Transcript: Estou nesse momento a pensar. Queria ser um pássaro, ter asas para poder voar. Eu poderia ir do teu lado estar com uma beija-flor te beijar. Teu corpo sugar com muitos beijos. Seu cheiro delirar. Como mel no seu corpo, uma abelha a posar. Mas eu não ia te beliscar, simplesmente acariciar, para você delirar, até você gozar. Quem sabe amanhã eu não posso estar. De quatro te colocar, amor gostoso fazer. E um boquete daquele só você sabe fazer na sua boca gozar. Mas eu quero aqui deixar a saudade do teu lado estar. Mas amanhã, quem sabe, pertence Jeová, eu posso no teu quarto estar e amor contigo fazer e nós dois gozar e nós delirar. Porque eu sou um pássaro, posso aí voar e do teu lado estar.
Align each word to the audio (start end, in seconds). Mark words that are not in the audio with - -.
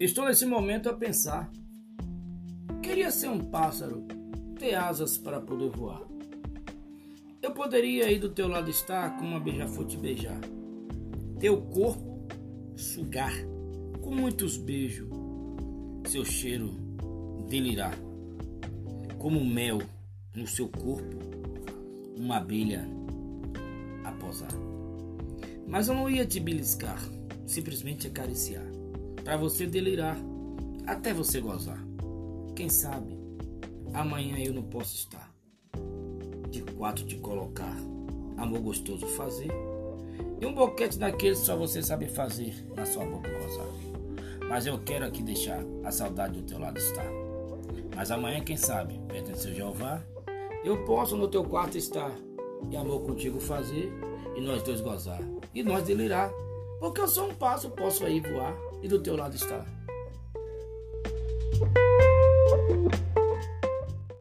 Estou 0.00 0.24
nesse 0.24 0.46
momento 0.46 0.88
a 0.88 0.94
pensar. 0.94 1.52
Queria 2.82 3.10
ser 3.10 3.28
um 3.28 3.38
pássaro, 3.38 4.06
ter 4.58 4.74
asas 4.74 5.18
para 5.18 5.42
poder 5.42 5.68
voar. 5.68 6.00
Eu 7.42 7.52
poderia 7.52 8.10
ir 8.10 8.18
do 8.18 8.30
teu 8.30 8.48
lado 8.48 8.70
estar 8.70 9.18
com 9.18 9.26
uma 9.26 9.38
beija-flor 9.38 9.86
te 9.86 9.98
beijar. 9.98 10.40
Teu 11.38 11.60
corpo 11.60 12.26
sugar 12.74 13.30
com 14.00 14.10
muitos 14.10 14.56
beijos. 14.56 15.06
Seu 16.08 16.24
cheiro 16.24 16.70
delirar. 17.46 17.94
Como 19.18 19.44
mel 19.44 19.82
no 20.34 20.46
seu 20.46 20.66
corpo, 20.66 21.18
uma 22.16 22.38
abelha 22.38 22.88
a 24.02 24.12
posar. 24.12 24.52
Mas 25.68 25.88
eu 25.88 25.94
não 25.94 26.08
ia 26.08 26.24
te 26.24 26.40
beliscar, 26.40 26.98
simplesmente 27.46 28.06
acariciar, 28.06 28.64
para 29.30 29.36
você 29.36 29.64
delirar, 29.64 30.16
até 30.84 31.14
você 31.14 31.40
gozar. 31.40 31.80
Quem 32.56 32.68
sabe 32.68 33.16
amanhã 33.94 34.36
eu 34.40 34.52
não 34.52 34.64
posso 34.64 34.96
estar. 34.96 35.32
De 36.50 36.62
quatro 36.62 37.06
te 37.06 37.14
colocar, 37.14 37.76
amor 38.36 38.58
gostoso 38.58 39.06
fazer. 39.06 39.52
E 40.40 40.44
um 40.44 40.52
boquete 40.52 40.98
daquele 40.98 41.36
só 41.36 41.56
você 41.56 41.80
sabe 41.80 42.08
fazer 42.08 42.66
na 42.74 42.84
sua 42.84 43.04
boca 43.04 43.30
gozar. 43.30 43.68
Mas 44.48 44.66
eu 44.66 44.80
quero 44.80 45.06
aqui 45.06 45.22
deixar 45.22 45.62
a 45.84 45.92
saudade 45.92 46.40
do 46.40 46.42
teu 46.42 46.58
lado 46.58 46.78
estar. 46.78 47.06
Mas 47.94 48.10
amanhã, 48.10 48.40
quem 48.40 48.56
sabe, 48.56 49.00
pertence 49.06 49.54
Jeová, 49.54 50.02
eu 50.64 50.84
posso 50.84 51.16
no 51.16 51.28
teu 51.28 51.44
quarto 51.44 51.78
estar 51.78 52.10
e 52.68 52.76
amor 52.76 53.02
contigo 53.02 53.38
fazer 53.38 53.92
e 54.34 54.40
nós 54.40 54.60
dois 54.64 54.80
gozar 54.80 55.22
e 55.54 55.62
nós 55.62 55.84
delirar. 55.84 56.32
Porque 56.80 57.02
eu 57.02 57.08
sou 57.08 57.28
um 57.28 57.34
pássaro, 57.34 57.74
posso 57.74 58.06
aí 58.06 58.20
voar 58.20 58.56
e 58.82 58.88
do 58.88 59.00
teu 59.00 59.14
lado 59.14 59.36
estar. 59.36 59.66